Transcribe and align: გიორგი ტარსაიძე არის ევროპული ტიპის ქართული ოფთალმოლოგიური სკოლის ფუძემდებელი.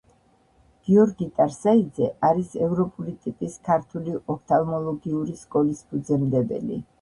გიორგი 0.87 1.25
ტარსაიძე 1.35 2.07
არის 2.29 2.55
ევროპული 2.69 3.13
ტიპის 3.27 3.59
ქართული 3.69 4.17
ოფთალმოლოგიური 4.37 5.37
სკოლის 5.45 5.85
ფუძემდებელი. 5.93 6.81